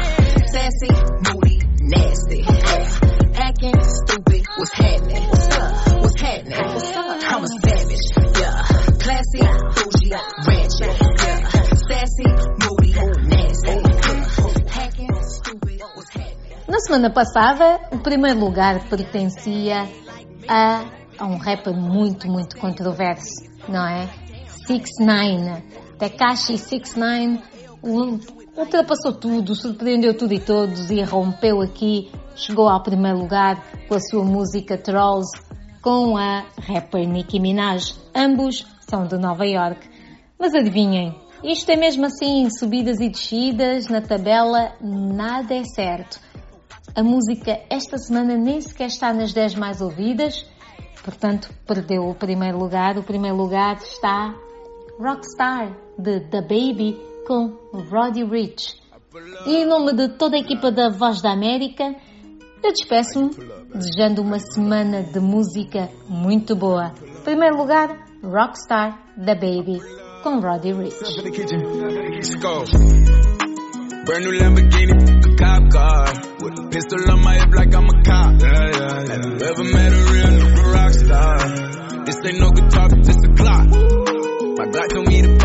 Sassy, 0.53 0.91
moody, 1.27 1.59
nasty. 1.81 2.41
Yeah. 2.47 3.43
Acting 3.43 3.75
stupid. 3.83 4.45
What's 4.55 4.73
happening? 4.73 5.23
What's 5.27 5.57
up? 5.57 6.01
What's 6.01 6.21
happening? 6.21 6.65
What's 6.73 6.91
up? 6.95 7.05
I'm 7.27 7.43
a 7.43 7.47
savage. 7.47 8.07
Yeah. 8.39 8.63
Classy, 9.03 9.43
bougie, 9.75 10.11
ratchet. 10.47 10.95
Yeah. 11.19 11.39
Sassy, 11.91 12.27
moody, 12.63 12.91
nasty. 13.27 13.75
Yeah. 14.07 14.23
Stupid. 15.23 15.81
Na 16.69 16.79
semana 16.79 17.09
passada, 17.11 17.81
o 17.91 17.99
primeiro 17.99 18.39
lugar 18.39 18.87
pertencia 18.87 19.89
a, 20.47 20.85
a 21.19 21.25
um 21.25 21.37
rapper 21.37 21.73
muito, 21.73 22.27
muito 22.27 22.57
controverso, 22.57 23.43
não 23.67 23.85
é? 23.85 24.22
6ix9ine. 24.67 25.63
Tekashi 25.97 26.53
6ix9ine 26.53 27.41
um, 27.83 28.19
ultrapassou 28.55 29.13
tudo, 29.13 29.55
surpreendeu 29.55 30.15
tudo 30.17 30.33
e 30.33 30.39
todos 30.39 30.89
e 30.89 31.01
rompeu 31.01 31.61
aqui, 31.61 32.11
chegou 32.35 32.69
ao 32.69 32.81
primeiro 32.81 33.19
lugar 33.19 33.63
com 33.87 33.95
a 33.95 33.99
sua 33.99 34.23
música 34.23 34.77
Trolls 34.77 35.29
com 35.81 36.17
a 36.17 36.45
rapper 36.61 37.07
Nicki 37.07 37.39
Minaj. 37.39 37.93
Ambos 38.15 38.65
são 38.89 39.05
de 39.05 39.17
Nova 39.17 39.45
York. 39.45 39.89
Mas 40.39 40.53
adivinhem, 40.55 41.13
isto 41.43 41.69
é 41.69 41.75
mesmo 41.75 42.05
assim, 42.05 42.49
subidas 42.49 43.01
e 43.01 43.09
descidas 43.09 43.87
na 43.87 44.01
tabela, 44.01 44.73
nada 44.81 45.53
é 45.53 45.63
certo. 45.65 46.19
A 46.95 47.03
música 47.03 47.59
esta 47.69 47.97
semana 47.97 48.37
nem 48.37 48.61
sequer 48.61 48.87
está 48.87 49.11
nas 49.11 49.33
10 49.33 49.55
mais 49.55 49.81
ouvidas, 49.81 50.45
portanto 51.03 51.53
perdeu 51.67 52.07
o 52.07 52.15
primeiro 52.15 52.57
lugar. 52.57 52.97
O 52.97 53.03
primeiro 53.03 53.35
lugar 53.35 53.75
está 53.77 54.33
Rockstar 54.99 55.75
de 55.97 56.19
The 56.19 56.41
Baby 56.41 56.97
com 57.27 57.57
Roddy 57.89 58.23
Rich. 58.23 58.75
E 59.45 59.57
em 59.57 59.65
nome 59.65 59.93
de 59.93 60.09
toda 60.17 60.35
a 60.37 60.39
equipa 60.39 60.71
da 60.71 60.89
Voz 60.89 61.21
da 61.21 61.31
América, 61.31 61.95
eu 62.63 62.71
despeço-me 62.71 63.31
desejando 63.73 64.21
uma 64.21 64.39
semana 64.39 65.03
de 65.03 65.19
música 65.19 65.89
muito 66.07 66.55
boa. 66.55 66.93
Em 67.03 67.23
primeiro 67.23 67.57
lugar, 67.57 68.05
Rockstar 68.23 69.03
The 69.17 69.35
Baby 69.35 69.81
com 70.23 70.39
Roddy 70.39 70.73
Rich. 70.73 70.97
Brand 74.05 74.25
new 74.25 74.33
Lamborghini, 74.33 74.91
a 74.91 75.35
cop 75.37 75.71
car. 75.71 76.05
With 76.41 76.59
a 76.59 76.69
pistol 76.69 77.09
on 77.09 77.23
my 77.23 77.35
hip 77.35 77.55
like 77.55 77.73
I'm 77.73 77.87
a 77.87 78.03
cop. 78.03 78.41
Yeah, 78.41 78.51
yeah, 78.51 78.99
yeah. 79.01 79.15
Have 79.15 79.25
you 79.25 79.47
ever 79.47 79.63
met 79.63 79.93
a 79.93 80.11
real 80.11 80.27
nigga 80.27 80.73
rock 80.73 80.91
star? 80.91 82.03
This 82.03 82.17
ain't 82.25 82.39
no 82.39 82.51
guitar, 82.51 82.89
but 82.89 83.07
a 83.07 83.33
clock. 83.33 84.02
My 84.55 84.65
Glock 84.65 84.89
told 84.93 85.07
me 85.07 85.21
to 85.23 85.42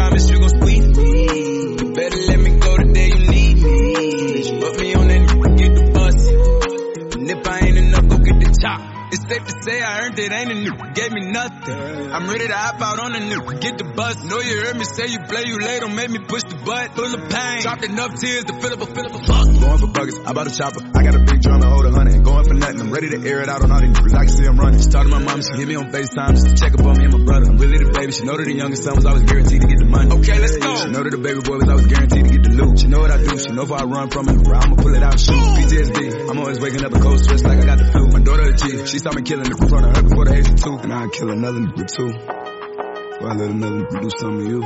safe 9.29 9.45
to 9.45 9.62
say 9.62 9.83
I 9.83 10.05
earned 10.05 10.19
it, 10.19 10.33
ain't 10.33 10.51
a 10.51 10.55
nigga 10.55 10.95
gave 10.95 11.12
me 11.12 11.21
nothing. 11.31 11.77
I'm 12.12 12.29
ready 12.29 12.47
to 12.49 12.57
hop 12.57 12.81
out 12.81 12.99
on 12.99 13.14
a 13.14 13.21
nigga, 13.21 13.61
get 13.61 13.79
the 13.79 13.85
bus. 13.85 14.25
Know 14.25 14.41
you 14.41 14.64
heard 14.64 14.77
me 14.77 14.85
say 14.85 15.07
you 15.09 15.21
play, 15.21 15.45
you 15.45 15.59
late, 15.61 15.81
don't 15.81 15.95
make 15.95 16.11
me 16.11 16.19
push 16.19 16.43
the 16.45 16.57
butt. 16.57 16.97
Full 16.97 17.14
of 17.14 17.29
pain, 17.29 17.62
dropped 17.62 17.85
enough 17.85 18.14
tears 18.19 18.45
to 18.45 18.55
fill 18.61 18.73
up 18.73 18.81
a 18.81 18.87
fill 18.87 19.07
up 19.07 19.14
a 19.14 19.21
fuck. 19.25 19.45
Going 19.45 19.79
for 19.79 19.91
buggers, 19.93 20.17
I 20.27 20.33
bought 20.33 20.49
a 20.49 20.55
chopper. 20.55 20.81
I 20.97 21.03
got 21.05 21.14
a 21.14 21.21
big 21.21 21.43
drum 21.43 21.61
to 21.61 21.69
hold 21.69 21.85
a 21.85 21.93
hundred. 21.93 22.25
Going 22.25 22.45
for 22.45 22.55
nothing, 22.55 22.81
I'm 22.81 22.93
ready 22.93 23.11
to 23.11 23.19
air 23.29 23.41
it 23.43 23.49
out 23.49 23.62
on 23.62 23.71
all 23.71 23.81
these 23.81 23.93
niggas. 23.93 24.14
I 24.17 24.25
can 24.25 24.33
see 24.33 24.47
I'm 24.47 24.57
running. 24.57 24.81
She 24.81 24.88
talked 24.88 25.09
to 25.09 25.12
my 25.12 25.23
mom, 25.23 25.43
she 25.45 25.53
hit 25.61 25.69
me 25.69 25.77
on 25.77 25.93
FaceTime 25.93 26.33
just 26.33 26.49
to 26.49 26.55
check 26.57 26.73
up 26.73 26.87
on 26.87 26.97
me 26.97 27.05
and 27.05 27.12
my 27.12 27.25
brother. 27.25 27.47
I'm 27.53 27.59
really 27.59 27.85
the 27.85 27.93
baby. 27.93 28.12
She 28.12 28.25
know 28.25 28.37
that 28.37 28.49
the 28.49 28.57
youngest 28.57 28.85
son 28.85 28.97
was 28.97 29.05
always 29.05 29.25
guaranteed 29.25 29.61
to 29.61 29.69
get 29.69 29.79
the 29.79 29.88
money. 29.88 30.09
Okay, 30.09 30.38
let's 30.41 30.57
go. 30.57 30.73
She 30.77 30.88
know 30.88 31.03
that 31.05 31.12
the 31.12 31.21
baby 31.21 31.41
boy 31.45 31.61
was 31.61 31.69
always 31.69 31.87
guaranteed 31.87 32.25
to 32.25 32.31
get 32.33 32.43
the 32.49 32.53
loot. 32.57 32.81
She 32.81 32.88
know 32.88 33.01
what 33.05 33.12
I 33.12 33.21
do. 33.21 33.37
She 33.37 33.53
know 33.53 33.69
if 33.69 33.73
I 33.73 33.85
run 33.85 34.09
from 34.09 34.29
it, 34.33 34.41
I'ma 34.41 34.77
pull 34.81 34.95
it 34.97 35.03
out 35.05 35.21
shoot. 35.21 35.37
PTSD, 35.37 36.31
I'm 36.33 36.38
always 36.38 36.61
waking 36.61 36.85
up 36.85 36.97
a 36.97 37.01
cold 37.01 37.21
sweats 37.21 37.45
like 37.45 37.61
I 37.61 37.67
got 37.69 37.79
the 37.79 37.87
flu. 37.93 38.09
My 38.09 38.21
daughter 38.25 38.49
a 38.49 38.55
G, 38.57 38.87
she 38.87 38.99
saw 38.99 39.12
me 39.12 39.17
killing 39.22 39.44
the 39.44 39.57
in 39.61 39.68
front 39.68 39.87
of 39.87 39.96
her 39.96 40.02
before 40.02 40.24
the 40.26 40.35
age 40.35 40.48
of 40.48 40.57
two. 40.57 40.78
And 40.78 40.92
I'd 40.92 41.12
kill 41.12 41.31
another 41.31 41.61
nigga 41.61 41.87
too. 41.87 42.12
Before 42.12 43.31
I 43.31 43.35
let 43.35 43.50
another 43.50 43.81
nigga 43.83 44.00
do 44.02 44.11
something 44.18 44.38
to 44.38 44.50
you. 44.50 44.62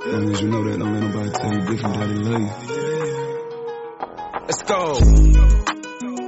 As 0.00 0.12
long 0.12 0.32
as 0.32 0.40
you 0.40 0.48
know 0.48 0.64
that, 0.64 0.78
don't 0.78 0.92
let 0.94 1.02
nobody 1.02 1.30
tell 1.30 1.52
you 1.52 1.60
different 1.66 1.94
that 1.98 2.08
they 2.08 2.20
love 2.24 2.40
you. 2.40 2.50
Let's 4.48 4.62
go. 4.64 4.98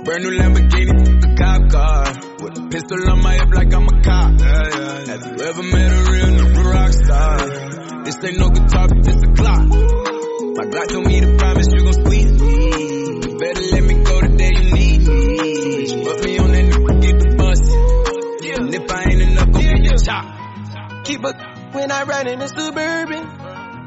Brand 0.05 0.23
new 0.25 0.33
Lamborghini, 0.39 1.25
a 1.25 1.35
cop 1.35 1.71
car. 1.71 2.05
With 2.43 2.59
a 2.59 2.69
pistol 2.71 3.11
on 3.11 3.23
my 3.23 3.35
hip 3.35 3.51
like 3.55 3.73
I'm 3.73 3.87
a 3.87 4.03
cop. 4.03 4.41
Have 4.41 5.27
you 5.27 5.45
ever 5.47 5.63
met 5.63 5.91
a 5.91 6.01
real 6.11 6.31
nigga 6.37 6.65
rock 6.65 6.93
star? 6.93 7.39
This 8.05 8.19
ain't 8.25 8.39
no 8.39 8.49
guitar, 8.51 8.89
but 8.89 9.03
this 9.05 9.17
a 9.23 9.31
clock. 9.33 9.67
My 10.53 10.65
Glock 10.69 10.89
told 10.89 11.07
me 11.07 11.21
to 11.21 11.37
promise 11.39 11.67
you 11.73 11.82
Keep 21.05 21.25
a 21.25 21.33
when 21.73 21.91
I 21.91 22.03
ride 22.05 22.27
in 22.27 22.39
the 22.39 22.49
suburban. 22.49 23.39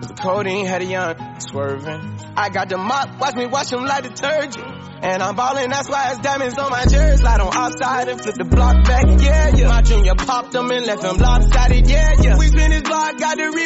The 0.01 0.13
codeine 0.13 0.65
had 0.65 0.82
a 0.82 0.86
young 0.86 1.39
swerving. 1.39 2.19
I 2.36 2.49
got 2.49 2.69
the 2.69 2.78
mop, 2.78 3.19
watch 3.19 3.36
me 3.36 3.45
wash 3.45 3.69
them 3.69 3.86
like 3.86 4.04
detergent. 4.04 4.65
And 5.01 5.21
I'm 5.21 5.36
ballin', 5.36 5.69
that's 5.69 5.89
why 5.89 6.12
it's 6.12 6.19
diamonds 6.19 6.58
on 6.58 6.71
my 6.71 6.86
jersey. 6.86 7.17
Slide 7.17 7.39
on 7.39 7.56
outside 7.56 8.08
and 8.08 8.19
flip 8.19 8.36
the 8.36 8.43
block 8.45 8.84
back, 8.86 9.06
yeah, 9.21 9.56
yeah. 9.56 9.67
My 9.67 9.82
junior 9.82 10.15
popped 10.15 10.51
them 10.51 10.71
and 10.71 10.86
left 10.86 11.04
him 11.04 11.17
lopsided, 11.17 11.88
yeah, 11.88 12.15
yeah. 12.21 12.38
We 12.38 12.47
spin 12.47 12.71
his 12.71 12.82
block, 12.84 13.17
got 13.19 13.38
the 13.38 13.43
rebound 13.51 13.64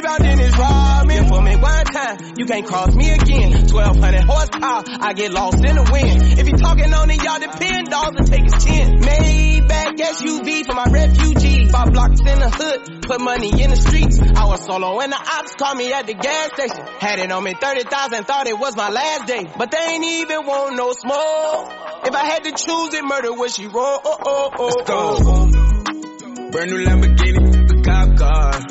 you 2.37 2.45
can't 2.45 2.65
cross 2.65 2.95
me 2.95 3.11
again. 3.11 3.51
1200 3.51 4.23
horsepower, 4.23 4.83
I 4.87 5.13
get 5.13 5.31
lost 5.31 5.57
in 5.63 5.75
the 5.75 5.89
wind. 5.91 6.39
If 6.39 6.47
you 6.47 6.57
talking 6.57 6.93
on 6.93 7.09
it, 7.09 7.23
y'all 7.23 7.39
depend, 7.39 7.87
dogs 7.89 8.15
will 8.19 8.27
take 8.27 8.43
his 8.43 8.63
chin. 8.63 8.99
Maybach 8.99 9.97
SUV 9.97 10.65
for 10.65 10.73
my 10.73 10.85
refugees. 10.85 11.71
Five 11.71 11.91
blocks 11.93 12.19
in 12.19 12.39
the 12.39 12.49
hood, 12.49 13.01
put 13.03 13.21
money 13.21 13.61
in 13.61 13.69
the 13.69 13.75
streets. 13.75 14.19
I 14.19 14.45
was 14.45 14.65
solo 14.65 14.99
and 14.99 15.11
the 15.11 15.17
ops 15.17 15.55
called 15.55 15.77
me 15.77 15.93
at 15.93 16.07
the 16.07 16.13
gas 16.13 16.51
station. 16.53 16.85
Had 16.99 17.19
it 17.19 17.31
on 17.31 17.43
me 17.43 17.53
30,000, 17.53 18.23
thought 18.25 18.47
it 18.47 18.57
was 18.57 18.75
my 18.75 18.89
last 18.89 19.27
day. 19.27 19.45
But 19.57 19.71
they 19.71 19.77
ain't 19.77 20.03
even 20.03 20.45
want 20.45 20.75
no 20.75 20.93
smoke. 20.93 21.71
If 22.05 22.15
I 22.15 22.25
had 22.25 22.43
to 22.45 22.51
choose 22.51 22.93
it, 22.93 23.03
murder 23.03 23.33
would 23.33 23.51
she 23.51 23.67
roll? 23.67 23.99
Oh, 24.03 24.17
oh, 24.25 24.51
oh, 24.57 24.65
Let's 24.65 24.89
go. 24.89 26.49
Brand 26.51 26.71
new 26.71 26.83
Lamborghini, 26.83 27.79
a 27.79 27.83
cop 27.83 28.17
car. 28.17 28.68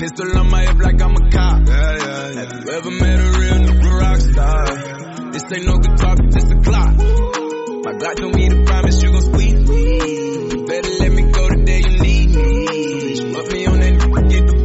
Pistol 0.00 0.38
on 0.38 0.48
my 0.48 0.62
hip 0.62 0.78
like 0.78 1.02
I'm 1.02 1.14
a 1.14 1.30
cop. 1.30 1.68
Yeah, 1.68 1.96
yeah, 1.98 2.30
yeah. 2.30 2.40
Have 2.40 2.64
you 2.64 2.72
ever 2.72 2.90
met 2.90 3.20
a 3.20 3.38
real 3.38 3.58
nigga 3.68 4.00
rock 4.00 4.20
star? 4.20 5.30
This 5.30 5.44
ain't 5.52 5.66
no 5.66 5.76
guitar, 5.76 6.16
but 6.16 6.32
this 6.32 6.44
a 6.44 6.56
clock. 6.56 6.96
My 6.96 7.92
Glock 7.92 8.16
told 8.16 8.34
me 8.34 8.48
to 8.48 8.64
promise, 8.64 9.02
you 9.02 9.12
gon' 9.12 9.20
squeeze 9.20 9.68
me. 9.68 10.52
You 10.52 10.64
better 10.66 10.88
let 11.00 11.12
me 11.12 11.22
go 11.30 11.48
the 11.48 11.62
day 11.66 11.80
you 11.80 11.98
need 11.98 12.28
me. 12.34 13.34
Put 13.34 13.52
me 13.52 13.66
on 13.66 13.80
that, 13.80 14.28
get 14.30 14.46
the 14.46 14.59